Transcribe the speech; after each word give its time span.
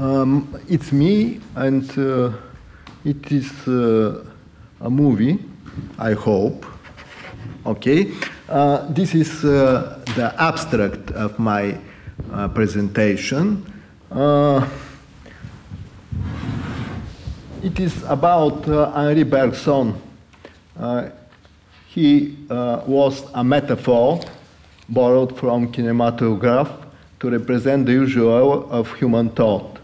Um, 0.00 0.58
it's 0.66 0.92
me, 0.92 1.42
and 1.54 1.84
uh, 1.98 2.32
it 3.04 3.30
is 3.30 3.68
uh, 3.68 4.24
a 4.80 4.88
movie, 4.88 5.38
I 5.98 6.14
hope. 6.14 6.64
Okay, 7.66 8.10
uh, 8.48 8.86
this 8.88 9.14
is 9.14 9.44
uh, 9.44 10.02
the 10.16 10.34
abstract 10.38 11.10
of 11.10 11.38
my 11.38 11.76
uh, 12.32 12.48
presentation. 12.48 13.62
Uh, 14.10 14.66
it 17.62 17.78
is 17.78 18.02
about 18.04 18.64
Henri 18.64 19.24
Bergson. 19.24 20.00
he 21.88 22.38
was 22.48 23.26
a 23.34 23.44
metaphor 23.44 24.18
borrowed 24.88 25.36
from 25.36 25.70
kinematograph 25.70 26.70
to 27.18 27.28
represent 27.28 27.84
the 27.84 27.92
usual 27.92 28.66
of 28.70 28.94
human 28.94 29.28
thought. 29.28 29.79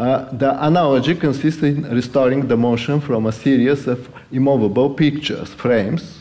Uh, 0.00 0.32
the 0.32 0.66
analogy 0.66 1.14
consists 1.14 1.62
in 1.62 1.82
restoring 1.90 2.48
the 2.48 2.56
motion 2.56 3.02
from 3.02 3.26
a 3.26 3.32
series 3.32 3.86
of 3.86 4.08
immovable 4.32 4.88
pictures, 4.94 5.52
frames, 5.52 6.20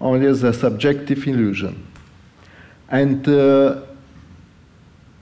only 0.00 0.26
as 0.26 0.42
a 0.42 0.50
subjective 0.50 1.28
illusion. 1.28 1.86
And 2.88 3.28
uh, 3.28 3.82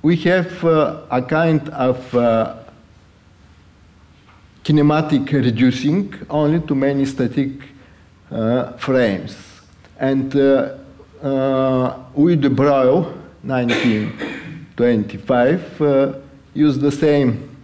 we 0.02 0.14
have 0.18 0.64
uh, 0.64 1.00
a 1.10 1.20
kind 1.20 1.68
of 1.70 2.14
uh, 2.14 2.54
kinematic 4.62 5.32
reducing 5.32 6.14
only 6.30 6.60
to 6.60 6.76
many 6.76 7.06
static 7.06 7.50
uh, 8.30 8.74
frames. 8.74 9.36
And 9.98 10.32
Louis 10.32 12.36
de 12.36 12.50
Broglie, 12.50 13.04
1925, 13.42 15.80
uh, 15.80 16.12
used 16.54 16.80
the 16.80 16.92
same 16.92 17.55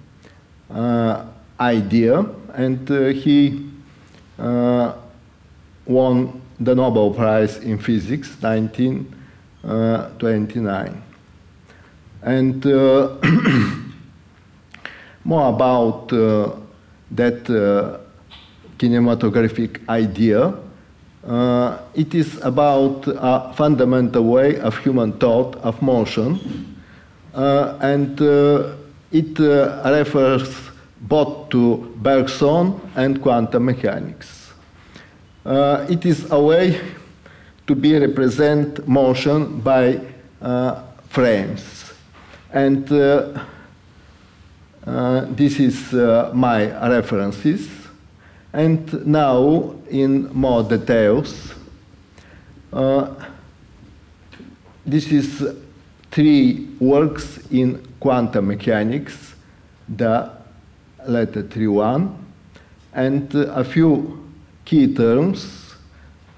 idea, 1.61 2.25
and 2.55 2.91
uh, 2.91 3.09
he 3.09 3.69
uh, 4.39 4.95
won 5.87 6.41
the 6.61 6.75
Nobel 6.75 7.15
Prize 7.15 7.57
in 7.59 7.79
Physics, 7.79 8.37
1929. 8.41 11.03
And 12.23 12.65
more 15.25 15.49
about 15.49 16.09
that 16.09 17.49
kinematographic 18.83 19.89
idea. 19.89 20.55
Uh, 21.25 21.79
it 21.95 22.15
is 22.15 22.41
about 22.43 23.07
a 23.07 23.53
fundamental 23.55 24.25
way 24.25 24.59
of 24.59 24.77
human 24.79 25.13
thought 25.13 25.55
of 25.63 25.81
motion, 25.81 26.83
uh, 27.35 27.79
and 27.81 28.21
uh, 28.21 28.75
it 29.13 29.39
uh, 29.39 29.83
refers 29.85 30.71
both 31.01 31.51
to 31.51 31.93
Bergson 31.97 32.81
and 32.97 33.21
quantum 33.21 33.67
mechanics. 33.67 34.53
Uh, 35.45 35.87
it 35.91 36.07
is 36.07 36.31
a 36.31 36.41
way 36.41 36.81
to 37.67 37.75
be 37.75 37.99
represent 37.99 38.87
motion 38.89 39.61
by 39.61 40.01
frames, 41.09 41.93
and 42.53 42.87
this 45.37 45.61
is 45.61 45.93
my 46.33 46.89
references. 46.89 47.69
And 48.53 49.07
now, 49.07 49.75
in 49.89 50.29
more 50.33 50.63
details, 50.63 51.55
uh, 52.73 53.15
this 54.85 55.11
is 55.11 55.57
three 56.11 56.69
works 56.79 57.39
in 57.51 57.81
quantum 58.03 58.49
mechanics, 58.49 59.35
the 59.89 60.29
letter 61.07 61.45
3-1, 61.45 62.13
and 62.95 63.33
uh, 63.37 63.47
a 63.55 63.63
few 63.63 64.19
key 64.65 64.93
terms, 64.93 65.77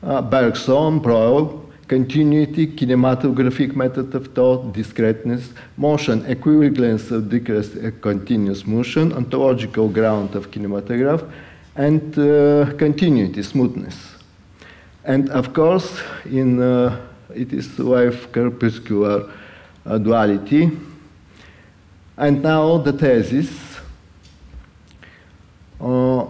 uh, 0.02 0.20
Bergson, 0.20 0.98
Broglie, 0.98 1.58
continuity, 1.88 2.66
kinematographic 2.66 3.74
method 3.74 4.14
of 4.14 4.26
thought, 4.34 4.74
discreteness, 4.74 5.54
motion, 5.78 6.22
equivalence 6.26 7.10
of 7.10 7.30
decreased 7.30 7.76
continuous 8.02 8.66
motion, 8.66 9.14
ontological 9.14 9.88
ground 9.88 10.34
of 10.34 10.50
kinematograph, 10.50 11.26
and 11.76 12.18
uh, 12.18 12.72
continuity, 12.76 13.42
smoothness. 13.42 14.16
And 15.02 15.30
of 15.30 15.54
course, 15.54 16.02
in 16.26 16.60
uh, 16.60 17.00
it 17.34 17.54
is 17.54 17.78
wave 17.78 18.30
corpuscular 18.32 19.30
uh, 19.86 19.98
duality. 19.98 20.70
And 22.16 22.42
now 22.42 22.78
the 22.78 22.92
thesis. 22.92 23.50
Uh, 25.80 26.26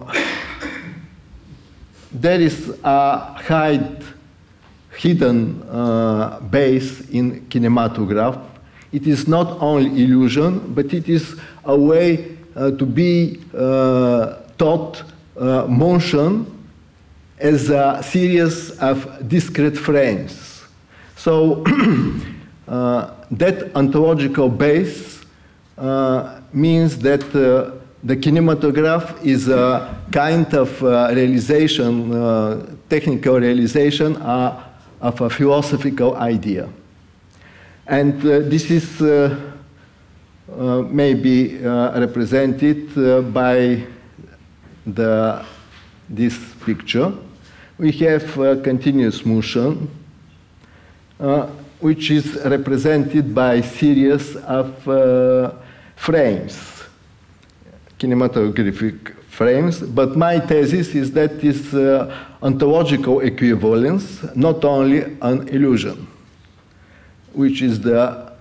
there 2.11 2.41
is 2.41 2.77
a 2.83 3.19
hide, 3.19 4.03
hidden 4.97 5.61
uh, 5.69 6.39
base 6.39 7.01
in 7.09 7.41
kinematograph. 7.47 8.43
It 8.91 9.05
is 9.05 9.27
not 9.27 9.61
only 9.61 10.03
illusion, 10.03 10.73
but 10.73 10.93
it 10.93 11.07
is 11.07 11.39
a 11.65 11.77
way 11.77 12.37
uh, 12.55 12.71
to 12.71 12.85
be 12.85 13.41
taught 14.57 15.03
uh, 15.37 15.65
motion 15.67 16.51
as 17.37 17.69
a 17.69 18.01
series 18.01 18.71
of 18.79 19.27
discrete 19.27 19.77
frames. 19.77 20.63
So 21.17 21.63
uh, 22.67 23.11
that 23.31 23.75
ontological 23.75 24.49
base 24.49 25.14
uh, 25.14 25.14
means 26.53 26.97
that 26.99 27.23
uh, 27.35 27.71
the 28.03 28.15
kinematograph 28.15 29.23
is 29.25 29.47
a 29.47 29.97
kind 30.11 30.53
of 30.53 30.81
uh, 30.83 31.11
realization, 31.13 32.13
uh, 32.13 32.65
technical 32.89 33.39
realization 33.39 34.15
of 34.17 35.21
a 35.21 35.29
philosophical 35.29 36.15
idea. 36.15 36.69
And 37.87 38.21
this 38.21 38.71
is 38.71 39.01
maybe 40.47 41.57
represented 41.57 43.33
by 43.33 43.85
the, 44.85 45.45
this 46.09 46.37
picture, 46.65 47.11
we 47.77 47.91
have 47.91 48.63
continuous 48.63 49.25
motion, 49.25 49.89
uh, 51.19 51.47
which 51.79 52.09
is 52.09 52.35
represented 52.45 53.35
by 53.35 53.61
series 53.61 54.35
of 54.37 54.87
uh, 54.87 55.51
frames, 55.95 56.83
kinematographic 57.99 59.15
frames. 59.29 59.79
But 59.81 60.15
my 60.15 60.39
thesis 60.39 60.95
is 60.95 61.11
that 61.13 61.41
this 61.41 61.73
uh, 61.73 62.15
ontological 62.41 63.19
equivalence, 63.21 64.23
not 64.35 64.63
only 64.63 65.03
an 65.21 65.47
illusion, 65.49 66.07
which 67.33 67.61
is 67.61 67.81
the 67.81 68.33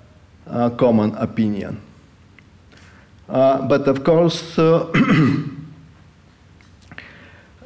uh, 0.47 0.71
common 0.71 1.15
opinion. 1.17 1.81
Uh, 3.29 3.67
but 3.67 3.89
of 3.89 4.05
course, 4.05 4.59
uh, 4.59 4.87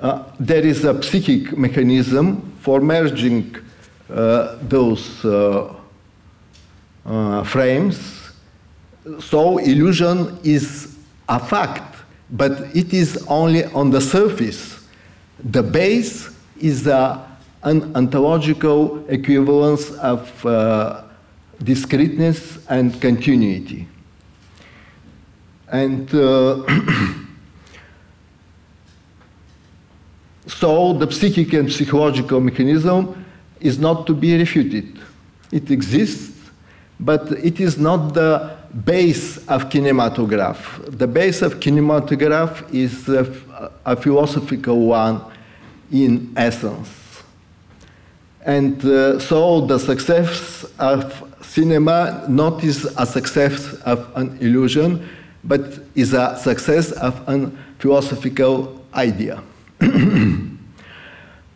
uh, 0.01 0.25
there 0.39 0.65
is 0.65 0.85
a 0.85 1.03
psychic 1.03 1.59
mechanism 1.59 2.53
for 2.61 2.81
merging 2.81 3.55
those 4.09 5.21
frames. 7.45 8.18
So 9.21 9.59
illusion 9.59 10.39
is 10.45 10.97
a 11.29 11.39
fact, 11.39 11.97
but 12.31 12.53
it 12.77 12.93
is 12.93 13.25
only 13.29 13.65
on 13.67 13.91
the 13.91 14.01
surface. 14.01 14.87
The 15.43 15.63
base 15.63 16.31
is 16.61 16.87
a, 16.87 17.27
an 17.63 17.95
ontological 17.97 19.05
equivalence 19.09 19.91
of 19.93 20.47
uh, 20.47 21.05
discreteness 21.63 22.65
and 22.69 23.01
continuity. 23.01 23.87
And 25.71 26.09
So 30.59 30.95
the 30.95 31.11
psychic 31.13 31.53
and 31.53 31.71
psychological 31.71 32.41
mechanism 32.41 33.25
is 33.61 33.79
not 33.79 34.07
to 34.07 34.15
be 34.15 34.37
refuted. 34.37 34.99
It 35.53 35.71
exists, 35.71 36.37
but 37.01 37.31
it 37.33 37.61
is 37.61 37.79
not 37.79 38.15
the 38.15 38.57
base 38.85 39.39
of 39.49 39.69
kinematograph. 39.69 40.99
The 40.99 41.07
base 41.07 41.43
of 41.43 41.61
kinematograph 41.61 42.73
is 42.75 43.09
a, 43.09 43.71
a 43.85 43.97
philosophical 43.97 44.87
one 44.87 45.23
in 45.91 46.33
essence. 46.37 47.23
And 48.45 48.85
uh, 48.85 49.19
so 49.21 49.61
the 49.67 49.79
success 49.79 50.65
of 50.79 51.25
cinema 51.43 52.25
not 52.29 52.65
is 52.65 52.85
a 52.97 53.07
success 53.07 53.75
of 53.83 54.11
an 54.17 54.37
illusion, 54.41 55.09
but 55.45 55.79
is 55.95 56.13
a 56.13 56.37
success 56.37 56.93
of 56.93 57.15
a 57.29 57.51
philosophical 57.79 58.85
idea. 58.95 59.43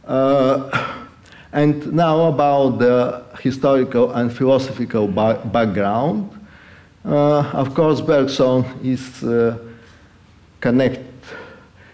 uh, 0.07 1.02
and 1.53 1.93
now 1.93 2.29
about 2.29 2.79
the 2.79 3.25
historical 3.41 4.13
and 4.13 4.33
philosophical 4.33 5.07
ba 5.07 5.41
background. 5.45 6.31
Uh, 7.05 7.41
of 7.53 7.75
course, 7.75 8.01
Bergson 8.01 8.65
is 8.83 9.23
uh, 9.23 9.59
connect 10.61 11.01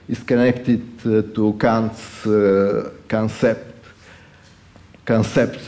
is 0.08 0.22
connected 0.22 0.82
uh, 1.04 1.22
to 1.34 1.54
Kant's 1.58 2.26
uh, 2.26 2.90
concept 3.08 3.68
concepts, 5.04 5.66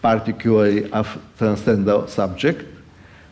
particularly 0.00 0.90
of 0.92 1.18
transcendental 1.36 2.06
subject. 2.06 2.64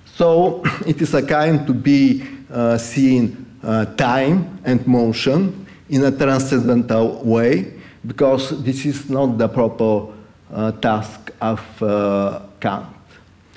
So 0.05 0.63
it 0.87 1.01
is 1.01 1.15
a 1.15 1.23
kind 1.23 1.67
to 1.67 1.73
be 1.73 2.23
uh, 2.53 2.77
seen 2.79 3.47
uh, 3.63 3.85
time 3.95 4.59
and 4.65 4.85
motion 4.87 5.67
in 5.89 6.05
a 6.05 6.11
transcendental 6.11 7.23
way, 7.25 7.80
because 8.07 8.63
this 8.63 8.85
is 8.87 9.11
not 9.11 9.39
the 9.39 9.49
proper 9.49 10.07
uh, 10.53 10.73
task 10.73 11.31
of 11.41 11.83
uh, 11.83 12.41
Kant. 12.61 12.87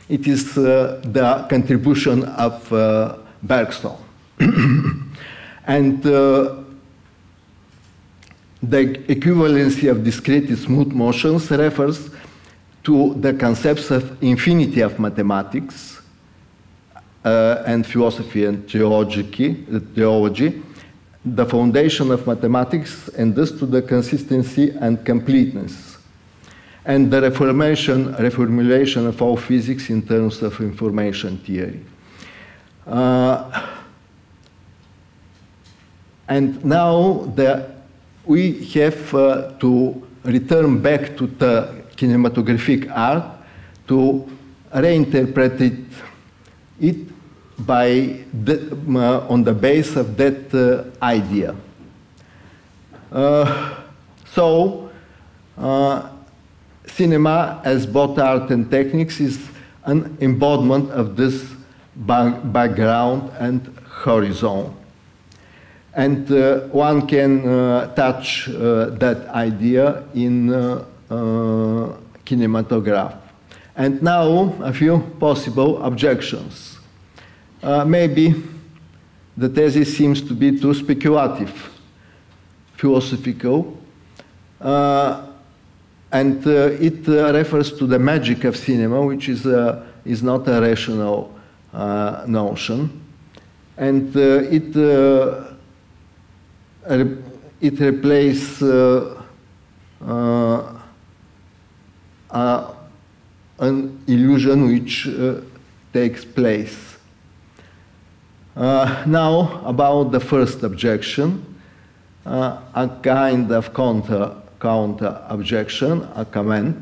It 0.10 0.28
is 0.28 0.58
uh, 0.58 1.02
the 1.04 1.46
contribution 1.50 2.24
of 2.26 2.72
uh, 2.72 3.18
Bergson. 3.42 3.98
and 5.66 6.04
the 8.64 8.86
equivalency 9.08 9.90
of 9.90 10.04
discrete 10.04 10.56
smooth 10.58 10.94
motions 10.94 11.50
refers 11.52 12.10
to 12.84 13.14
the 13.16 13.34
concepts 13.34 13.92
of 13.92 14.22
infinity 14.24 14.82
of 14.82 15.00
mathematics 15.00 16.02
uh, 17.26 17.64
and 17.66 17.86
philosophy 17.86 18.46
and 18.46 18.70
theology, 18.70 19.24
theology, 19.96 20.62
the 21.26 21.46
foundation 21.46 22.12
of 22.12 22.28
mathematics, 22.28 23.08
and 23.10 23.36
thus 23.36 23.52
to 23.52 23.66
the 23.66 23.82
consistency 23.82 24.72
and 24.82 25.06
completeness, 25.06 25.98
and 26.86 27.12
the 27.12 27.22
reformation, 27.22 28.14
reformulation 28.16 29.08
of 29.08 29.22
all 29.22 29.38
physics 29.38 29.90
in 29.90 30.02
terms 30.02 30.42
of 30.42 30.60
information 30.60 31.38
theory. 31.38 31.80
Uh, 32.86 33.68
and 36.28 36.64
now 36.66 37.32
the, 37.36 37.72
we 38.26 38.66
have 38.66 39.14
uh, 39.14 39.52
to 39.60 40.06
return 40.24 40.82
back 40.82 41.16
to 41.18 41.28
the 41.28 41.84
kinematographic 41.96 42.92
art 42.94 43.24
to 43.88 44.28
reinterpret 44.74 45.62
it, 45.62 45.80
it 46.82 47.13
by 47.60 48.20
the, 48.44 48.78
uh, 48.96 49.28
on 49.30 49.44
the 49.44 49.54
base 49.54 49.96
of 49.96 50.18
that 50.18 50.54
uh, 50.54 50.84
idea. 51.04 51.56
Uh, 53.12 53.76
so, 54.26 54.90
uh, 55.58 56.10
cinema 56.86 57.62
as 57.64 57.86
both 57.86 58.18
art 58.18 58.50
and 58.50 58.70
techniques 58.72 59.20
is 59.20 59.50
an 59.86 60.18
embodiment 60.20 60.90
of 60.92 61.16
this 61.16 61.46
back 61.96 62.42
background 62.52 63.32
and 63.40 63.78
horizon. 64.04 64.76
And 65.94 66.32
uh, 66.32 66.62
one 66.70 67.06
can 67.06 67.48
uh, 67.48 67.94
touch 67.94 68.48
that 68.48 69.28
idea 69.30 70.04
in 70.16 70.48
kinematograph. 72.26 73.18
And 73.76 74.02
now 74.02 74.56
a 74.64 74.74
few 74.74 75.00
possible 75.20 75.84
objections. 75.84 76.73
Uh, 77.64 77.86
maybe 77.86 78.36
the 79.38 79.48
thesis 79.48 79.96
seems 79.96 80.22
to 80.22 80.34
be 80.34 80.60
too 80.60 80.74
speculative, 80.74 81.72
philosophical, 82.76 83.78
and 86.12 86.46
it 86.46 87.08
refers 87.08 87.72
to 87.72 87.88
the 87.88 87.98
magic 87.98 88.44
of 88.44 88.58
cinema, 88.58 89.02
which 89.02 89.30
is, 89.30 89.46
is 90.04 90.22
not 90.22 90.46
a 90.48 90.60
rational 90.60 91.34
notion. 92.28 93.02
And 93.78 94.14
it 94.14 94.76
it 97.64 97.80
replaces 97.80 98.62
uh, 98.62 99.24
uh, 100.06 100.82
uh, 102.30 102.74
an 103.60 104.04
illusion 104.06 104.68
which 104.68 105.08
takes 105.94 106.26
place. 106.26 106.98
Uh, 108.56 109.04
now, 109.08 109.64
about 109.66 110.12
the 110.12 110.20
first 110.20 110.64
objection, 110.64 111.44
uh, 112.26 112.60
a 112.76 112.88
kind 113.02 113.52
of 113.52 113.74
counter, 113.74 114.36
counter 114.60 115.22
objection, 115.28 116.08
a 116.16 116.24
comment. 116.24 116.78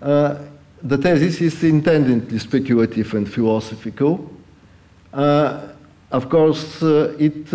Uh, 0.00 0.38
the 0.82 0.96
thesis 0.96 1.40
is 1.40 1.62
intendedly 1.62 2.38
speculative 2.38 3.14
and 3.14 3.30
philosophical. 3.30 4.30
of 5.12 6.28
course, 6.28 6.82
it 6.82 7.52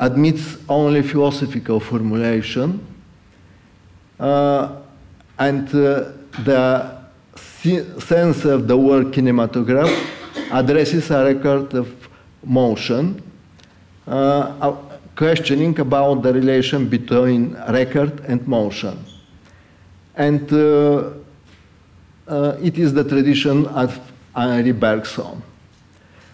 admits 0.00 0.56
only 0.68 1.02
philosophical 1.02 1.78
formulation, 1.78 2.80
uh, 4.18 4.76
and 5.38 5.68
uh, 5.68 6.12
the 6.44 6.99
sense 8.00 8.44
of 8.44 8.66
the 8.66 8.76
word 8.76 9.12
kinematograph 9.12 9.92
addresses 10.50 11.10
a 11.10 11.24
record 11.24 11.74
of 11.74 12.08
motion, 12.42 13.22
uh, 14.06 14.72
questioning 15.14 15.78
about 15.78 16.22
the 16.22 16.32
relation 16.32 16.88
between 16.88 17.54
record 17.68 18.20
and 18.20 18.46
motion. 18.48 19.04
And 20.16 20.50
uh, 20.52 21.10
uh, 22.26 22.56
it 22.62 22.78
is 22.78 22.94
the 22.94 23.04
tradition 23.04 23.66
of 23.66 23.98
Henri 24.34 24.72
Bergson. 24.72 25.42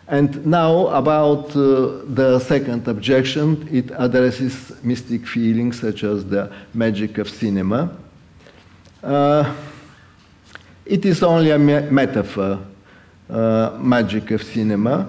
And 0.09 0.47
now 0.47 0.87
about 0.89 1.51
uh, 1.57 2.03
the 2.07 2.39
second 2.39 2.87
objection, 2.87 3.69
it 3.73 3.91
addresses 3.97 4.73
mystic 4.85 5.27
feelings 5.27 5.81
such 5.81 6.05
as 6.05 6.25
the 6.25 6.53
magic 6.73 7.19
of 7.19 7.29
cinema. 7.29 7.97
Uh, 10.87 10.93
it 10.93 11.05
is 11.05 11.23
only 11.23 11.51
a 11.51 11.59
me 11.59 11.81
metaphor, 11.91 12.59
uh, 13.31 13.71
magic 13.79 14.31
of 14.31 14.43
cinema. 14.43 15.07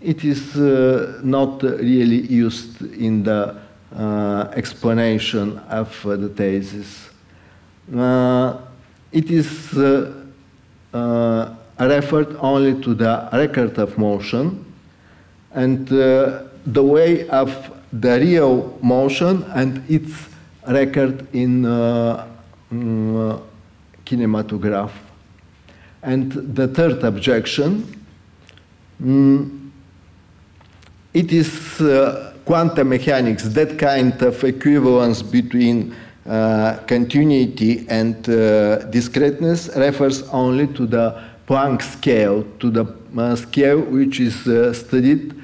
It 0.00 0.24
is 0.24 0.56
uh, 0.56 1.20
not 1.22 1.62
really 1.62 2.20
used 2.26 2.82
in 2.82 3.22
the 3.22 3.56
uh, 3.96 4.48
explanation 4.54 5.58
of 5.70 6.06
uh, 6.06 6.16
the 6.16 6.28
thesis. 6.28 7.10
it 9.12 9.30
is 9.30 9.74
referred 11.80 12.36
only 12.40 12.80
to 12.82 12.94
the 12.94 13.28
record 13.32 13.78
of 13.78 13.98
motion 13.98 14.64
and 15.52 15.90
uh, 15.92 16.42
the 16.66 16.82
way 16.82 17.28
of 17.28 17.70
the 17.92 18.18
real 18.20 18.78
motion 18.82 19.44
and 19.54 19.82
its 19.88 20.28
record 20.66 21.26
in 21.32 21.64
uh, 21.64 22.26
mm, 22.72 23.40
kinematograph. 24.04 25.03
And 26.04 26.30
the 26.32 26.68
third 26.68 27.02
objection, 27.02 27.86
mm, 29.02 29.70
it 31.14 31.32
is 31.32 31.80
uh, 31.80 32.34
quantum 32.44 32.90
mechanics, 32.90 33.44
that 33.44 33.78
kind 33.78 34.20
of 34.22 34.44
equivalence 34.44 35.22
between 35.22 35.96
uh, 36.26 36.78
continuity 36.86 37.86
and 37.88 38.28
uh, 38.28 38.84
discreteness 38.90 39.70
refers 39.76 40.22
only 40.28 40.66
to 40.68 40.86
the 40.86 41.22
Planck 41.46 41.82
scale 41.82 42.42
to 42.58 42.70
the 42.70 42.86
uh, 43.18 43.36
scale 43.36 43.80
which 43.80 44.18
is 44.18 44.46
uh, 44.46 44.72
studied 44.72 45.34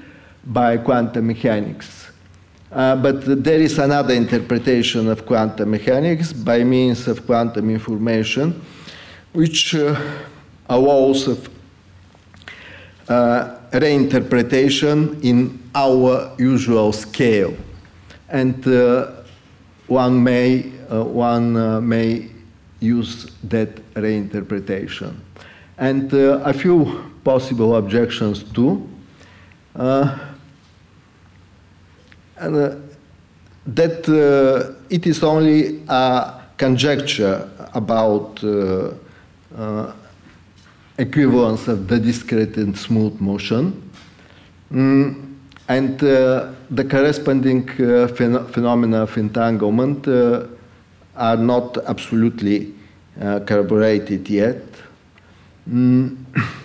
by 0.46 0.78
quantum 0.78 1.26
mechanics. 1.26 2.08
Uh, 2.72 2.96
but 2.96 3.44
there 3.44 3.60
is 3.60 3.78
another 3.78 4.14
interpretation 4.14 5.08
of 5.08 5.26
quantum 5.26 5.70
mechanics 5.70 6.32
by 6.32 6.64
means 6.64 7.06
of 7.06 7.26
quantum 7.26 7.68
information, 7.68 8.62
which 9.32 9.74
allows 10.70 11.28
uh, 13.08 13.58
reinterpretation 13.72 15.22
in 15.22 15.62
our 15.74 16.32
usual 16.38 16.92
scale. 16.92 17.54
And 18.28 18.66
uh, 18.66 19.10
one 19.86 20.22
may, 20.22 20.62
one 20.88 21.88
may 21.88 22.30
use 22.80 23.26
that 23.44 23.76
reinterpretation 23.94 25.16
and 25.80 26.12
uh, 26.12 26.40
a 26.44 26.52
few 26.52 27.10
possible 27.24 27.76
objections 27.76 28.42
too. 28.42 28.86
Uh, 29.74 30.18
and 32.36 32.56
uh, 32.56 32.74
that 33.66 34.08
uh, 34.08 34.74
it 34.90 35.06
is 35.06 35.22
only 35.24 35.82
a 35.88 36.42
conjecture 36.56 37.48
about 37.74 38.42
uh, 38.44 38.92
uh, 39.56 39.92
equivalence 41.00 41.68
of 41.68 41.88
the 41.88 41.98
discrete 41.98 42.56
and 42.56 42.76
smooth 42.76 43.20
motion. 43.20 43.90
Mm, 44.72 45.36
and 45.68 45.98
the 45.98 46.84
corresponding 46.88 47.66
phen 47.66 48.48
phenomena 48.50 49.02
of 49.02 49.16
entanglement 49.16 50.06
are 51.16 51.36
not 51.36 51.78
absolutely 51.86 52.74
corroborated 53.46 54.28
yet. 54.28 54.62
Mm. 55.68 56.16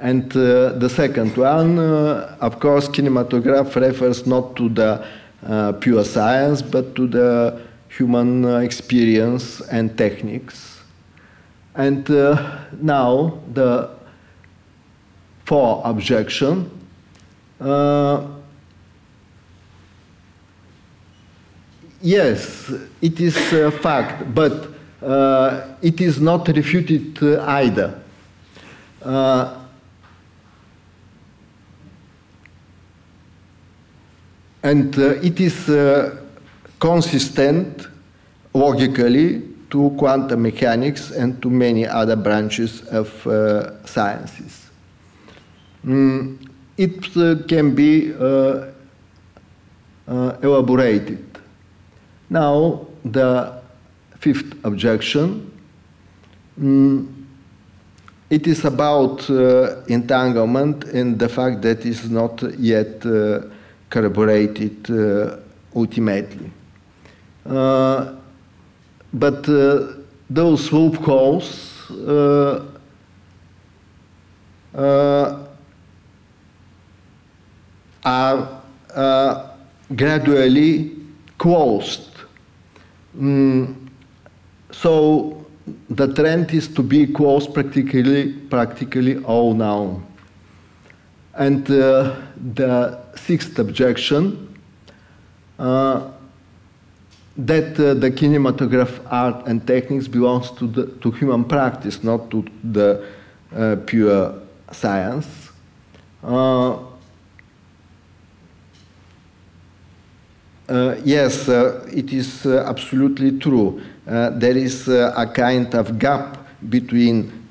And 0.00 0.30
uh, 0.36 0.74
the 0.74 0.88
second 0.88 1.36
one, 1.36 1.78
uh, 1.78 2.36
of 2.40 2.60
course, 2.60 2.88
kinematograph 2.88 3.74
refers 3.74 4.26
not 4.26 4.54
to 4.54 4.68
the 4.68 5.04
uh, 5.44 5.72
pure 5.72 6.04
science, 6.04 6.62
but 6.62 6.94
to 6.94 7.08
the 7.08 7.60
human 7.88 8.44
uh, 8.44 8.58
experience 8.58 9.60
and 9.72 9.96
techniques. 9.98 10.77
And 11.78 12.10
uh, 12.10 12.58
now 12.82 13.38
the 13.54 13.88
four 15.44 15.80
objection. 15.84 16.68
Uh, 17.60 18.26
yes, 22.02 22.72
it 23.00 23.20
is 23.20 23.52
a 23.52 23.70
fact, 23.70 24.34
but 24.34 24.68
it 25.80 26.00
is 26.00 26.20
not 26.20 26.48
refuted 26.48 27.22
either. 27.22 28.02
And 34.60 34.98
uh, 34.98 35.10
it 35.22 35.38
is 35.38 35.68
uh, 35.68 36.16
consistent 36.80 37.86
logically 38.52 39.47
to 39.70 39.94
quantum 39.98 40.42
mechanics 40.42 41.10
and 41.10 41.40
to 41.42 41.50
many 41.50 41.86
other 41.86 42.16
branches 42.16 42.82
of 42.88 43.26
uh, 43.26 43.84
sciences. 43.84 44.70
Mm, 45.84 46.48
it 46.76 47.16
uh, 47.16 47.46
can 47.46 47.74
be 47.74 48.12
uh, 48.14 48.66
uh, 50.06 50.36
elaborated. 50.42 51.24
Now, 52.30 52.86
the 53.04 53.60
fifth 54.18 54.64
objection. 54.64 55.50
Mm, 56.60 57.14
it 58.30 58.46
is 58.46 58.64
about 58.66 59.28
entanglement 59.88 60.84
and 60.84 61.18
the 61.18 61.28
fact 61.30 61.62
that 61.62 61.80
it 61.80 61.86
is 61.86 62.10
not 62.10 62.42
yet 62.58 63.00
corroborated 63.88 64.90
uh, 64.90 65.36
ultimately. 65.74 66.50
Uh, 69.12 69.16
but 69.16 69.48
uh, 69.48 69.94
those 70.30 70.72
loopholes 70.72 71.90
are 78.04 79.50
gradually 79.94 80.96
closed. 81.38 82.10
Mm, 83.16 83.74
so 84.70 85.46
the 85.90 86.12
trend 86.14 86.52
is 86.52 86.68
to 86.68 86.82
be 86.82 87.06
closed 87.06 87.54
practically, 87.54 88.32
practically 88.50 89.16
all 89.24 89.54
now. 89.54 90.02
And 91.34 91.70
uh, 91.70 92.16
the 92.54 92.98
sixth 93.14 93.58
objection 93.58 94.58
uh, 95.58 96.10
that 97.38 97.78
uh, 97.78 97.94
the 97.94 98.10
kinematograph 98.10 99.00
art 99.10 99.46
and 99.46 99.66
techniques 99.66 100.08
belongs 100.08 100.50
to, 100.50 100.66
the, 100.66 100.86
to 101.00 101.10
human 101.12 101.44
practice, 101.44 102.02
not 102.02 102.30
to 102.30 102.44
the 102.64 103.04
uh, 103.54 103.76
pure 103.86 104.34
science. 104.72 105.50
Uh, 106.22 106.74
uh, 110.68 110.96
yes, 111.04 111.48
it 111.48 112.12
is 112.12 112.44
absolutely 112.44 113.38
true. 113.38 113.80
there 114.04 114.56
is 114.56 114.88
a 114.88 115.30
kind 115.32 115.74
of 115.74 115.98
gap 115.98 116.36
between 116.68 117.48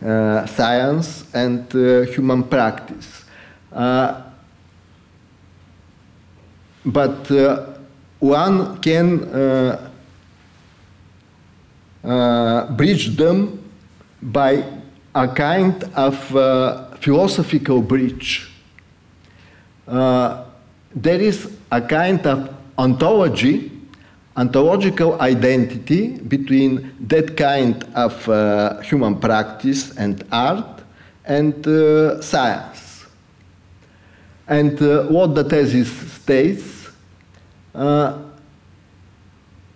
science 0.48 1.26
and 1.34 1.72
human 2.14 2.44
practice. 2.44 3.24
Uh, 3.72 4.22
but 6.86 7.30
uh, 7.32 7.77
one 8.20 8.80
can 8.82 9.24
uh, 12.04 12.72
bridge 12.72 13.16
them 13.16 13.64
by 14.22 14.64
a 15.14 15.28
kind 15.28 15.84
of 15.96 16.16
philosophical 17.00 17.82
bridge. 17.82 18.52
there 19.86 21.22
is 21.22 21.52
a 21.72 21.82
kind 21.82 22.26
of 22.26 22.56
ontology 22.78 23.72
ontological 24.38 25.20
identity 25.20 26.10
between 26.20 26.96
that 27.08 27.36
kind 27.36 27.84
of 27.96 28.30
uh, 28.30 28.80
human 28.82 29.20
practice 29.20 29.98
and 29.98 30.24
art 30.32 30.84
and 31.26 31.68
uh, 31.68 32.22
science. 32.22 33.08
And 34.48 34.80
uh, 34.82 35.06
what 35.06 35.34
the 35.34 35.44
thesis 35.44 35.90
states, 36.14 36.77
uh, 37.78 38.18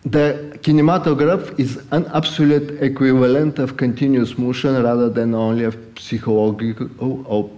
the 0.04 0.58
kinematograph 0.64 1.60
is 1.60 1.78
an 1.92 2.08
absolute 2.14 2.82
equivalent 2.82 3.60
of 3.60 3.78
continuous 3.78 4.38
motion 4.38 4.82
rather 4.82 5.10
than 5.10 5.36
only 5.36 5.66
a 5.66 5.74
psychological 5.96 6.90
or 7.28 7.50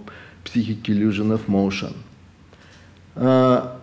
psychic 0.44 0.86
illusion 0.88 1.30
of 1.30 1.48
motion. 1.48 1.94
Uh, 3.16 3.76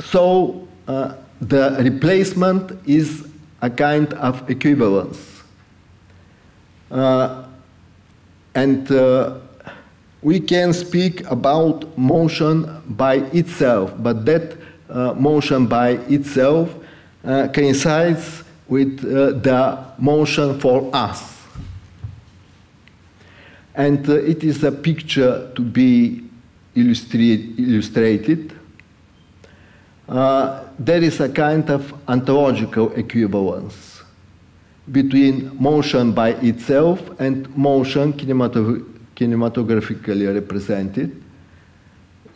so 0.00 0.68
uh, 0.86 1.14
the 1.40 1.76
replacement 1.80 2.72
is 2.86 3.26
a 3.62 3.70
kind 3.70 4.12
of 4.14 4.48
equivalence. 4.50 5.42
Uh, 6.90 7.46
and 8.54 8.90
uh, 8.92 9.38
we 10.20 10.38
can 10.38 10.72
speak 10.72 11.24
about 11.30 11.96
motion 11.96 12.82
by 12.88 13.16
itself, 13.32 13.92
but 13.98 14.26
that 14.26 14.56
motion 14.94 15.66
by 15.66 15.90
itself 16.08 16.74
uh, 17.24 17.48
coincides 17.48 18.44
with 18.68 19.04
uh, 19.04 19.32
the 19.32 19.84
motion 19.98 20.58
for 20.60 20.90
us. 20.94 21.42
And 23.74 24.08
uh, 24.08 24.14
it 24.14 24.44
is 24.44 24.62
a 24.62 24.70
picture 24.70 25.50
to 25.54 25.62
be 25.62 26.22
illustrate, 26.74 27.58
illustrated. 27.58 28.52
Uh, 30.08 30.64
there 30.78 31.02
is 31.02 31.20
a 31.20 31.28
kind 31.28 31.68
of 31.70 31.94
ontological 32.08 32.92
equivalence 32.92 34.02
between 34.92 35.50
motion 35.60 36.12
by 36.12 36.30
itself 36.42 37.00
and 37.20 37.48
motion 37.56 38.12
kinematographic 38.12 38.84
kinematographically 39.16 40.34
represented. 40.34 41.22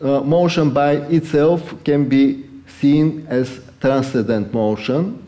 Uh, 0.01 0.21
motion 0.21 0.71
by 0.71 0.93
itself 1.11 1.75
can 1.83 2.07
be 2.07 2.48
seen 2.69 3.25
as 3.27 3.61
transcendent 3.81 4.53
motion, 4.53 5.25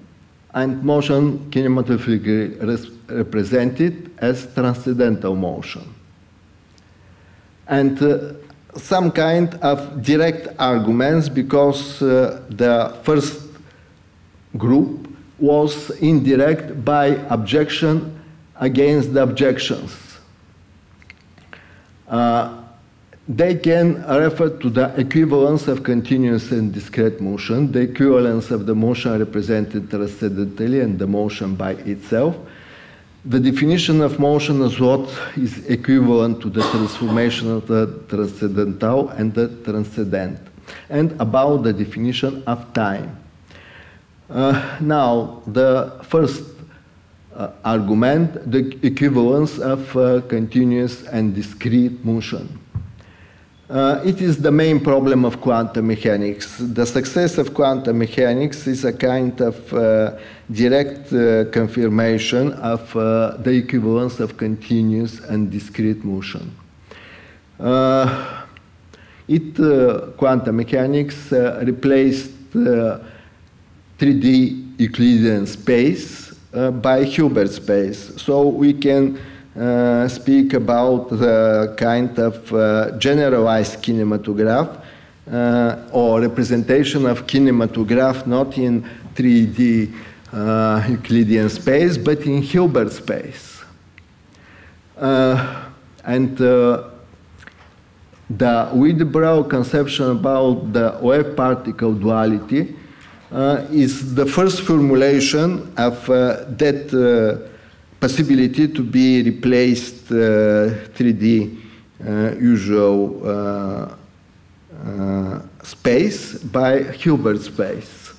and 0.54 0.84
motion 0.84 1.40
kinematographically 1.52 2.60
represented 3.10 4.12
as 4.18 4.54
transcendental 4.54 5.36
motion. 5.36 5.94
And 7.68 8.02
uh, 8.02 8.34
some 8.76 9.12
kind 9.12 9.54
of 9.56 10.04
direct 10.04 10.48
arguments 10.60 11.30
because 11.30 12.02
uh, 12.02 12.42
the 12.50 12.98
first 13.04 13.48
group 14.58 15.08
was 15.40 15.90
indirect 16.02 16.84
by 16.86 17.08
objection 17.30 18.20
against 18.58 19.14
the 19.14 19.24
objections. 19.24 19.96
Uh, 22.08 22.61
they 23.36 23.56
can 23.56 24.04
refer 24.08 24.50
to 24.50 24.70
the 24.70 24.94
equivalence 25.00 25.68
of 25.70 25.84
continuous 25.84 26.52
and 26.52 26.74
discrete 26.74 27.22
motion, 27.22 27.72
the 27.72 27.80
equivalence 27.80 28.52
of 28.52 28.66
the 28.66 28.76
motion 28.76 29.18
represented 29.18 29.90
transcendentally 29.90 30.82
and 30.82 31.00
the 31.00 31.08
motion 31.08 31.56
by 31.56 31.72
itself. 31.86 32.36
The 33.24 33.40
definition 33.40 34.02
of 34.02 34.20
motion 34.20 34.62
as 34.64 34.80
what 34.80 35.08
is 35.38 35.66
equivalent 35.68 36.42
to 36.42 36.50
the 36.50 36.62
transformation 36.62 37.52
of 37.52 37.68
the 37.68 38.04
transcendental 38.10 39.10
and 39.10 39.34
the 39.34 39.48
transcendent, 39.64 40.40
and 40.90 41.14
about 41.22 41.64
the 41.64 41.72
definition 41.72 42.44
of 42.48 42.74
time. 42.74 43.18
Uh, 44.30 44.78
now, 44.82 45.42
the 45.48 46.00
first 46.04 46.44
uh, 47.36 47.52
argument 47.64 48.52
the 48.52 48.78
equivalence 48.86 49.58
of 49.58 49.96
uh, 49.96 50.20
continuous 50.28 51.04
and 51.08 51.34
discrete 51.34 52.04
motion. 52.04 52.61
Uh, 53.72 54.02
it 54.04 54.20
is 54.22 54.42
the 54.42 54.52
main 54.52 54.82
problem 54.82 55.24
of 55.24 55.40
quantum 55.40 55.88
mechanics. 55.88 56.58
The 56.58 56.86
success 56.86 57.38
of 57.38 57.54
quantum 57.54 58.00
mechanics 58.00 58.68
is 58.68 58.84
a 58.84 58.92
kind 58.92 59.40
of 59.40 59.74
uh, 59.74 60.18
direct 60.52 61.14
uh, 61.14 61.46
confirmation 61.52 62.52
of 62.56 62.94
uh, 62.98 63.38
the 63.38 63.52
equivalence 63.52 64.20
of 64.20 64.36
continuous 64.36 65.22
and 65.22 65.50
discrete 65.50 66.04
motion. 66.04 66.54
it, 69.30 70.18
quantum 70.18 70.58
mechanics 70.58 71.32
replaced 71.32 72.52
3D 74.02 74.80
Euclidean 74.80 75.48
space 75.48 76.36
uh, 76.54 76.72
by 76.72 77.06
Hilbert 77.06 77.52
space. 77.52 78.22
So 78.22 78.50
we 78.50 78.74
can 78.74 79.18
uh, 79.60 80.08
speak 80.08 80.54
about 80.54 81.10
the 81.10 81.74
kind 81.78 82.18
of 82.20 82.54
uh, 82.54 82.98
generalized 82.98 83.82
kinematograph 83.84 84.82
uh, 85.32 85.90
or 85.92 86.22
representation 86.22 87.06
of 87.06 87.28
kinematograph 87.28 88.26
not 88.26 88.58
in 88.58 88.84
3D 89.14 89.94
uh, 90.34 90.86
Euclidean 90.90 91.50
space 91.50 91.98
but 91.98 92.20
in 92.22 92.42
Hilbert 92.42 92.92
space. 92.92 93.64
Uh, 94.98 95.66
and 96.04 96.38
the 96.38 96.92
de 98.38 99.06
Broglie 99.06 99.50
conception 99.50 100.12
about 100.12 100.72
the 100.74 100.98
wave 101.02 101.36
particle 101.36 101.94
duality 101.94 102.76
uh, 103.32 103.66
is 103.72 104.16
the 104.16 104.26
first 104.26 104.62
formulation 104.62 105.74
of 105.78 106.10
uh, 106.10 106.46
that 106.58 106.92
uh, 106.94 107.51
possibility 108.02 108.68
to 108.68 108.84
be 108.84 109.22
replaced 109.22 110.12
uh, 110.12 110.16
3D 110.98 111.58
uh, 112.04 112.36
usual 112.40 113.22
uh, 113.24 113.96
space 115.64 116.40
by 116.40 116.80
Hilbert 116.82 117.40
space. 117.42 118.14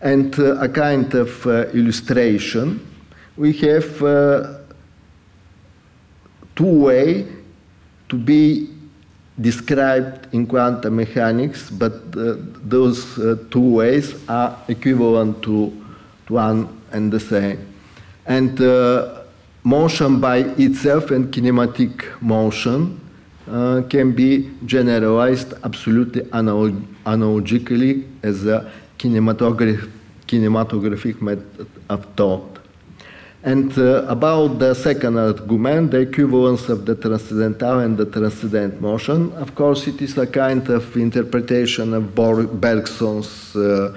And 0.00 0.38
a 0.38 0.68
kind 0.68 1.12
of 1.14 1.44
illustration, 1.74 2.80
we 3.36 3.52
have 3.54 3.98
two 6.54 6.82
way 6.84 7.26
to 8.08 8.16
be 8.16 8.70
described 9.40 10.32
in 10.32 10.46
quantum 10.46 10.96
mechanics, 10.96 11.70
but 11.70 11.92
uh, 12.16 12.36
those 12.64 13.18
uh, 13.18 13.36
two 13.50 13.74
ways 13.76 14.14
are 14.28 14.56
equivalent 14.68 15.42
to, 15.42 15.72
to 16.26 16.34
one 16.34 16.82
and 16.92 17.12
the 17.12 17.20
same. 17.20 17.77
And 18.28 18.60
uh, 18.60 19.22
motion 19.64 20.20
by 20.20 20.38
itself 20.58 21.10
and 21.10 21.32
kinematic 21.32 22.20
motion 22.20 23.00
uh, 23.50 23.82
can 23.88 24.12
be 24.12 24.50
generalized 24.66 25.54
absolutely 25.64 26.30
analog 26.32 26.74
analogically 27.06 28.04
as 28.22 28.44
a 28.46 28.70
kinematograph 28.98 29.90
kinematographic 30.26 31.22
method 31.22 31.66
of 31.88 32.04
thought. 32.16 32.58
And 33.42 33.72
uh, 33.78 34.04
about 34.08 34.58
the 34.58 34.74
second 34.74 35.16
argument, 35.16 35.92
the 35.92 36.00
equivalence 36.00 36.68
of 36.68 36.84
the 36.84 36.94
transcendental 36.94 37.78
and 37.78 37.96
the 37.96 38.04
transcendent 38.04 38.80
motion, 38.82 39.32
of 39.34 39.54
course, 39.54 39.86
it 39.86 40.02
is 40.02 40.18
a 40.18 40.26
kind 40.26 40.68
of 40.68 40.94
interpretation 40.96 41.94
of 41.94 42.14
Bergson's 42.14 43.56
uh, 43.56 43.96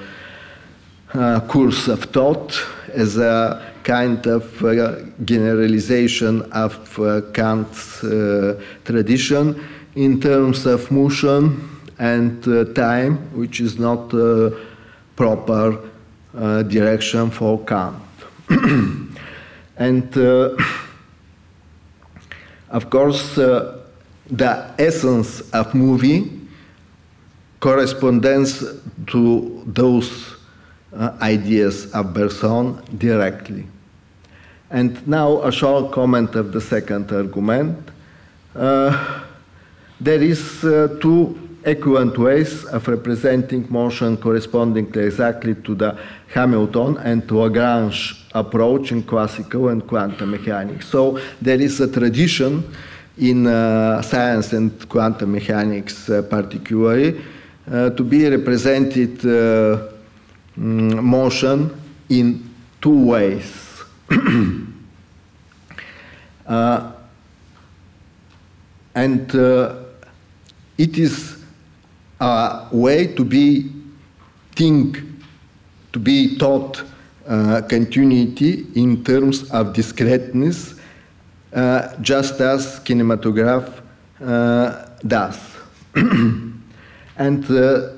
uh, 1.13 1.39
course 1.41 1.89
of 1.89 2.05
thought 2.05 2.57
as 2.93 3.17
a 3.17 3.70
kind 3.83 4.25
of 4.27 4.63
uh, 4.63 4.97
generalization 5.25 6.41
of 6.51 6.99
uh, 6.99 7.21
Kant's 7.33 8.03
uh, 8.03 8.61
tradition 8.85 9.63
in 9.95 10.19
terms 10.19 10.65
of 10.65 10.89
motion 10.91 11.69
and 11.99 12.43
time, 12.75 13.17
which 13.37 13.59
is 13.59 13.77
not 13.77 14.13
a 14.13 14.51
proper 15.15 15.77
direction 16.33 17.29
for 17.29 17.59
Kant. 17.65 18.01
And 19.81 20.15
uh, 20.15 20.55
of 22.69 22.89
course, 22.91 23.35
uh, 23.37 23.79
the 24.29 24.73
essence 24.77 25.41
of 25.51 25.73
movie 25.73 26.29
corresponds 27.59 28.63
to 29.07 29.63
those 29.65 30.35
uh, 30.93 31.11
ideas 31.21 31.91
of 31.93 32.13
Bergson 32.13 32.81
directly. 32.97 33.65
And 34.69 35.05
now 35.07 35.41
a 35.43 35.51
short 35.51 35.91
comment 35.91 36.35
of 36.35 36.51
the 36.51 36.61
second 36.61 37.11
argument. 37.11 37.89
Uh, 38.55 39.23
there 39.99 40.21
is 40.21 40.63
uh, 40.63 40.97
two 41.01 41.37
equivalent 41.63 42.17
ways 42.17 42.65
of 42.65 42.87
representing 42.87 43.67
motion 43.69 44.17
corresponding 44.17 44.87
exactly 44.95 45.55
to 45.55 45.75
the 45.75 45.97
Hamilton 46.33 46.97
and 46.97 47.27
to 47.27 47.39
Lagrange 47.39 48.25
approach 48.33 48.91
in 48.91 49.03
classical 49.03 49.69
and 49.69 49.85
quantum 49.85 50.31
mechanics. 50.31 50.87
So 50.87 51.19
there 51.41 51.61
is 51.61 51.79
a 51.79 51.91
tradition 51.91 52.63
in 53.17 53.45
uh, 53.45 54.01
science 54.01 54.53
and 54.53 54.89
quantum 54.89 55.33
mechanics 55.33 56.09
uh, 56.09 56.23
particularly 56.23 57.21
uh, 57.71 57.91
to 57.91 58.03
be 58.03 58.27
represented 58.27 59.23
uh, 59.25 59.90
motion 60.55 61.81
in 62.09 62.49
two 62.81 63.05
ways. 63.05 63.83
Uh, 66.51 66.91
and 68.93 69.33
uh, 69.35 69.75
it 70.77 70.97
is 70.97 71.37
a 72.19 72.67
way 72.73 73.07
to 73.07 73.23
be 73.23 73.71
think, 74.55 75.01
to 75.93 75.99
be 75.99 76.37
taught 76.37 76.83
uh, 77.27 77.61
continuity 77.69 78.65
in 78.75 79.03
terms 79.03 79.49
of 79.51 79.71
discreteness, 79.73 80.75
uh, 81.53 81.95
just 82.01 82.41
as 82.41 82.79
kinematograph 82.81 83.81
uh, 84.21 84.87
does. 85.07 85.39
and 85.95 87.49
uh, 87.49 87.89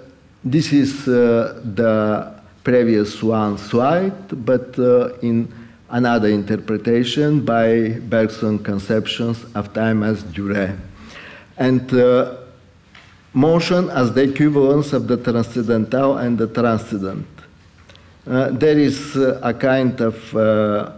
this 0.43 0.71
is 0.73 1.05
the 1.05 2.32
previous 2.63 3.21
one 3.21 3.57
slide, 3.57 4.45
but 4.45 4.77
uh, 4.79 5.13
in 5.21 5.51
another 5.89 6.29
interpretation 6.29 7.43
by 7.43 7.99
Bergson 8.09 8.59
conceptions 8.59 9.45
of 9.53 9.73
time 9.73 10.03
as 10.03 10.23
durée. 10.23 10.77
And 11.57 11.91
motion 13.33 13.89
as 13.89 14.13
the 14.13 14.21
equivalence 14.21 14.93
of 14.93 15.07
the 15.07 15.17
transcendental 15.17 16.17
and 16.17 16.37
the 16.37 16.47
transcendent. 16.47 17.27
Uh, 18.25 18.49
there 18.51 18.77
is 18.77 19.17
uh, 19.17 19.39
a 19.43 19.53
kind 19.53 19.99
of 19.99 20.35
uh, 20.35 20.91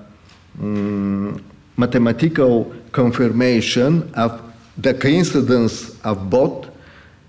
um, 0.59 1.43
mathematical 1.77 2.73
confirmation 2.91 4.13
of 4.13 4.41
the 4.77 4.93
coincidence 4.93 5.97
of 6.03 6.29
both 6.29 6.67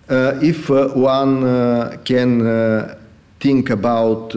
uh, 0.09 0.39
if 0.43 0.71
uh, 0.71 0.89
one 0.89 1.45
uh, 1.45 1.97
can 2.05 2.97
think 3.47 3.71
about 3.71 4.31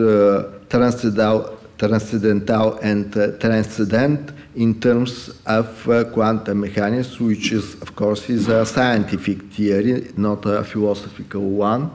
transcendental, 0.69 1.57
transcendental 1.79 2.77
and 2.83 3.11
transcendent 3.39 4.31
in 4.55 4.79
terms 4.79 5.31
of 5.47 5.89
uh, 5.89 6.03
quantum 6.13 6.59
mechanics, 6.59 7.19
which 7.19 7.51
is, 7.51 7.73
of 7.81 7.95
course, 7.95 8.29
is 8.29 8.47
a 8.49 8.63
scientific 8.67 9.41
theory, 9.51 10.11
not 10.15 10.45
a 10.45 10.63
philosophical 10.63 11.41
one. 11.41 11.89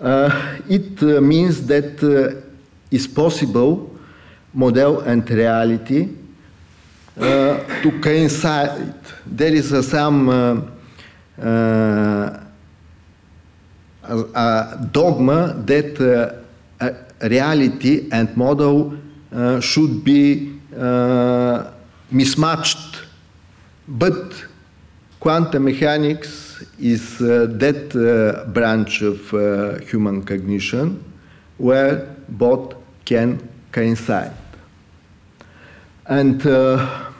Uh, 0.00 0.56
it 0.66 1.02
uh, 1.02 1.20
means 1.20 1.66
that 1.66 2.02
uh, 2.02 2.40
it's 2.90 3.06
possible 3.06 3.90
model 4.54 5.00
and 5.00 5.28
reality 5.30 6.08
uh, 7.20 7.82
to 7.82 8.00
coincide. 8.00 8.94
There 9.26 9.52
is 9.52 9.68
some 9.86 10.28
uh, 11.38 12.40
dogma 14.92 15.54
that 15.66 16.42
reality 17.20 18.08
and 18.10 18.36
model 18.36 18.96
should 19.60 20.04
be 20.04 20.54
uh, 20.76 21.70
mismatched. 22.10 23.02
But 23.86 24.44
quantum 25.20 25.64
mechanics 25.64 26.64
is 26.78 27.20
uh, 27.20 27.46
that 27.50 27.94
uh, 27.94 28.50
branch 28.50 29.02
of 29.02 29.32
uh, 29.34 29.78
human 29.80 30.24
cognition 30.24 31.02
where 31.58 32.06
both 32.28 32.74
can 33.04 33.48
coincide. 33.70 34.32
And 36.06 36.44
uh, 36.46 37.10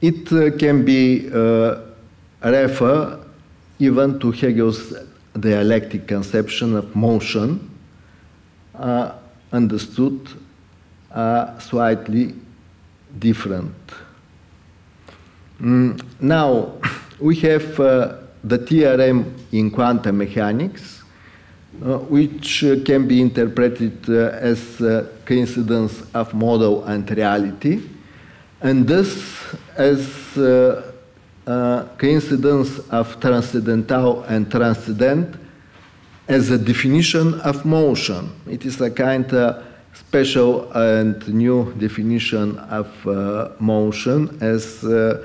it 0.00 0.32
uh, 0.32 0.56
can 0.58 0.84
be 0.84 1.28
referred 2.42 3.27
even 3.78 4.18
to 4.18 4.30
Hegel's 4.30 4.94
dialectic 5.38 6.06
conception 6.06 6.76
of 6.76 6.94
motion, 6.96 7.70
understood 9.52 10.28
are 11.10 11.60
slightly 11.60 12.34
different. 13.18 13.74
Mm, 15.60 16.00
now, 16.20 16.72
we 17.20 17.36
have 17.36 17.80
uh, 17.80 18.16
the 18.44 18.58
theorem 18.58 19.34
in 19.52 19.70
quantum 19.70 20.18
mechanics, 20.18 21.02
uh, 21.82 21.98
which 21.98 22.64
uh, 22.64 22.76
can 22.84 23.08
be 23.08 23.20
interpreted 23.20 23.98
uh, 24.08 24.30
as 24.40 24.76
coincidence 25.24 26.02
of 26.14 26.34
model 26.34 26.84
and 26.84 27.10
reality, 27.10 27.80
and 28.60 28.86
this 28.86 29.54
as 29.76 30.36
uh, 31.48 31.84
coincidence 31.96 32.78
of 32.90 33.18
transcendental 33.20 34.22
and 34.24 34.50
transcendent 34.50 35.34
as 36.28 36.50
a 36.50 36.58
definition 36.58 37.40
of 37.40 37.64
motion. 37.64 38.30
It 38.46 38.66
is 38.66 38.80
a 38.82 38.90
kind 38.90 39.32
of 39.32 39.64
special 39.94 40.70
and 40.72 41.26
new 41.28 41.72
definition 41.78 42.58
of 42.58 42.88
uh, 43.06 43.48
motion 43.58 44.36
as 44.42 44.84
uh, 44.84 45.24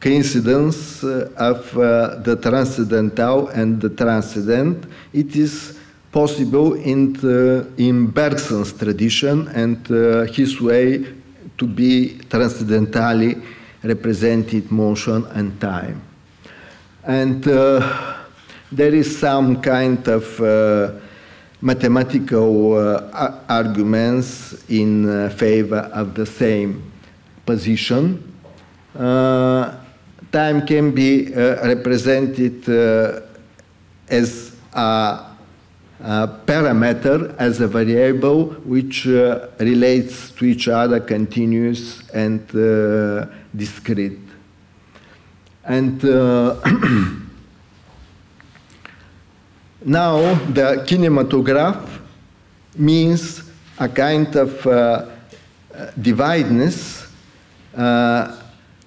coincidence 0.00 1.04
uh, 1.04 1.30
of 1.36 1.78
uh, 1.78 2.16
the 2.24 2.36
transcendental 2.36 3.46
and 3.48 3.80
the 3.80 3.90
transcendent. 3.90 4.86
It 5.12 5.36
is 5.36 5.78
possible 6.10 6.74
in, 6.74 7.12
the, 7.12 7.70
in 7.78 8.08
Bergson's 8.08 8.72
tradition 8.72 9.46
and 9.48 9.78
uh, 9.90 10.24
his 10.24 10.60
way 10.60 11.06
to 11.56 11.66
be 11.66 12.18
transcendentally 12.28 13.40
represented 13.82 14.70
motion 14.70 15.26
and 15.34 15.60
time. 15.60 16.02
And 17.04 17.46
uh, 17.48 18.16
there 18.70 18.94
is 18.94 19.18
some 19.18 19.60
kind 19.60 20.06
of 20.08 20.40
uh, 20.40 20.92
mathematical 21.60 22.74
uh, 22.76 23.38
arguments 23.48 24.64
in 24.68 25.08
uh, 25.08 25.28
favor 25.30 25.90
of 25.92 26.14
the 26.14 26.26
same 26.26 26.92
position. 27.44 28.32
Uh, 28.96 29.74
time 30.30 30.66
can 30.66 30.92
be 30.92 31.34
uh, 31.34 31.66
represented 31.66 32.68
as 34.08 34.56
a, 34.72 35.26
a, 36.00 36.28
parameter, 36.46 37.34
as 37.38 37.60
a 37.60 37.68
variable 37.68 38.46
which 38.64 39.06
relates 39.06 40.30
to 40.30 40.44
each 40.44 40.68
other, 40.68 41.00
continuous 41.00 42.08
and 42.10 42.46
discrete. 43.54 44.18
And 45.64 46.02
Now, 49.84 50.34
the 50.52 50.84
kinematograph 50.86 51.88
means 52.76 53.42
a 53.80 53.88
kind 53.88 54.34
of 54.36 54.64
uh, 54.64 55.06
divideness 56.00 57.08
uh, 57.76 58.36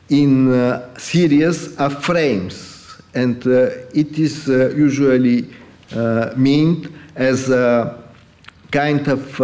in 0.07 0.53
uh, 0.53 0.97
series 0.97 1.75
of 1.75 2.01
frames, 2.01 3.01
and 3.13 3.45
uh, 3.45 3.71
it 3.93 4.17
is 4.17 4.47
uh, 4.47 4.69
usually 4.69 5.49
uh, 5.93 6.31
meant 6.37 6.87
as 7.15 7.49
a 7.49 8.01
kind 8.71 9.05
of 9.09 9.41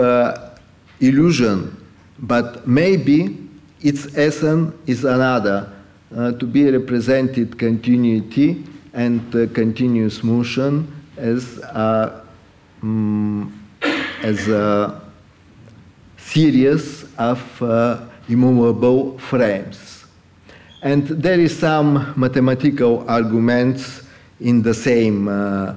illusion, 1.01 1.75
but 2.17 2.65
maybe 2.65 3.40
its 3.81 4.15
essence 4.17 4.73
is 4.85 5.03
another, 5.03 5.71
to 6.11 6.45
be 6.45 6.69
represented 6.69 7.57
continuity 7.57 8.63
and 8.93 9.31
continuous 9.53 10.23
motion 10.23 10.91
as 11.17 11.57
a, 11.59 12.21
um, 12.83 13.67
as 14.21 14.47
a 14.49 15.01
series 16.17 17.05
of 17.17 17.61
uh, 17.61 18.01
immovable 18.27 19.17
frames. 19.19 20.05
And 20.81 21.07
there 21.07 21.39
is 21.39 21.57
some 21.57 22.13
mathematical 22.15 23.07
arguments 23.07 24.03
in 24.39 24.61
the 24.61 24.73
same 24.73 25.27
uh, 25.27 25.75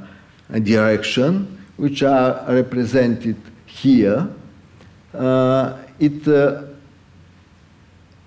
direction, 0.62 1.64
which 1.76 2.02
are 2.02 2.44
represented 2.48 3.36
here. 3.66 4.28
Uh, 5.12 5.76
it 5.98 6.26
uh, 6.26 6.62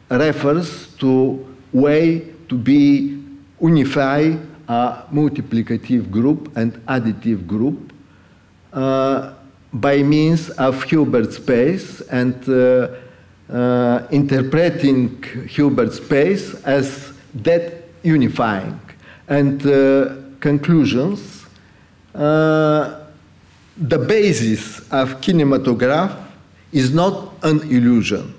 refers 0.09 0.87
to 0.95 1.45
way 1.73 2.33
to 2.49 2.57
be 2.57 3.23
unify 3.59 4.35
a 4.67 5.03
multiplicative 5.11 6.09
group 6.11 6.55
and 6.55 6.73
additive 6.85 7.47
group 7.47 7.93
uh, 8.73 9.33
by 9.73 10.01
means 10.03 10.49
of 10.51 10.83
Hilbert 10.83 11.33
space 11.33 12.01
and 12.01 12.35
uh, 12.49 12.89
uh, 13.49 14.07
interpreting 14.11 15.21
Hilbert 15.47 15.93
space 15.93 16.53
as 16.63 17.13
that 17.33 17.83
unifying. 18.03 18.79
And 19.27 19.65
uh, 19.65 20.15
conclusions, 20.39 21.45
uh, 22.15 23.05
the 23.77 23.99
basis 23.99 24.79
of 24.91 25.21
kinematograph 25.21 26.25
is 26.71 26.93
not 26.93 27.33
an 27.43 27.61
illusion. 27.61 28.33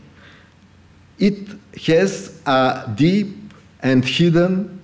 It 1.19 1.49
has 1.87 2.41
a 2.47 2.93
deep 2.95 3.37
and 3.83 4.05
hidden 4.05 4.81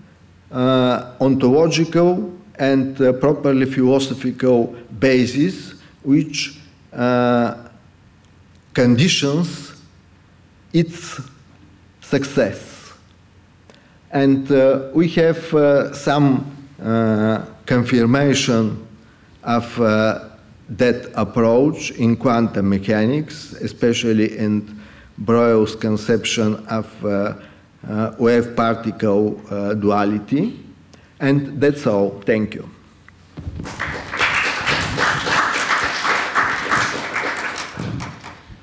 uh, 0.51 1.12
ontological 1.20 2.33
and 2.59 3.01
uh, 3.01 3.12
properly 3.14 3.66
philosophical 3.66 4.75
basis 4.99 5.75
which 6.03 6.59
uh, 6.92 7.57
conditions 8.73 9.73
its 10.73 11.20
success. 12.01 12.92
And 14.11 14.51
uh, 14.51 14.90
we 14.94 15.09
have 15.11 15.53
uh, 15.55 15.92
some 15.92 16.57
uh, 16.81 17.44
confirmation 17.66 18.87
of 19.42 19.77
that 20.66 21.11
approach 21.14 21.90
in 21.90 22.16
quantum 22.16 22.70
mechanics, 22.70 23.53
especially 23.55 24.38
in 24.38 24.81
Broglie's 25.18 25.77
conception 25.77 26.66
of 26.66 27.05
uh, 27.05 27.35
wave 28.18 28.57
particle 28.57 29.40
uh, 29.50 29.74
duality. 29.74 30.59
And 31.20 31.61
that's 31.61 31.87
all. 31.87 32.20
Thank 32.27 32.55
you. 32.55 32.68